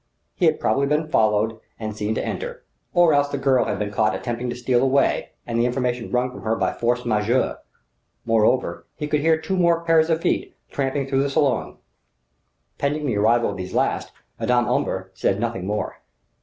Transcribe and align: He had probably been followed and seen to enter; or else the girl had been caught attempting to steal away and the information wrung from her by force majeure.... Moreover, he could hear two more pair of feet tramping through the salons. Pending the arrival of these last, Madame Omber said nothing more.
He 0.33 0.47
had 0.47 0.59
probably 0.59 0.87
been 0.87 1.05
followed 1.09 1.59
and 1.79 1.95
seen 1.95 2.15
to 2.15 2.25
enter; 2.25 2.63
or 2.91 3.13
else 3.13 3.27
the 3.29 3.37
girl 3.37 3.65
had 3.65 3.77
been 3.77 3.91
caught 3.91 4.15
attempting 4.15 4.49
to 4.49 4.55
steal 4.55 4.81
away 4.81 5.29
and 5.45 5.59
the 5.59 5.65
information 5.67 6.09
wrung 6.09 6.31
from 6.31 6.41
her 6.41 6.55
by 6.55 6.73
force 6.73 7.05
majeure.... 7.05 7.59
Moreover, 8.25 8.87
he 8.95 9.07
could 9.07 9.21
hear 9.21 9.39
two 9.39 9.55
more 9.55 9.81
pair 9.85 9.99
of 9.99 10.21
feet 10.21 10.55
tramping 10.71 11.05
through 11.05 11.21
the 11.21 11.29
salons. 11.29 11.77
Pending 12.79 13.05
the 13.05 13.17
arrival 13.17 13.51
of 13.51 13.57
these 13.57 13.75
last, 13.75 14.11
Madame 14.39 14.67
Omber 14.67 15.11
said 15.13 15.39
nothing 15.39 15.67
more. 15.67 15.97